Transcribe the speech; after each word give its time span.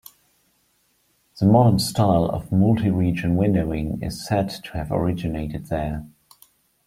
The 1.39 1.45
modern 1.45 1.77
style 1.77 2.25
of 2.25 2.51
multi-region 2.51 3.35
windowing 3.35 4.01
is 4.03 4.25
said 4.25 4.49
to 4.49 4.71
have 4.73 4.91
originated 4.91 5.67
there. 5.67 6.07